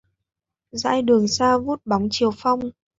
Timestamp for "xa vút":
1.27-1.81